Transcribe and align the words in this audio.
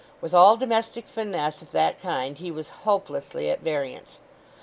With 0.19 0.33
all 0.33 0.57
domestic 0.57 1.07
finesse 1.07 1.61
of 1.61 1.69
that 1.73 2.01
kind 2.01 2.35
he 2.39 2.49
was 2.49 2.69
hopelessly 2.89 3.51
at 3.51 3.59
variance. 3.59 4.17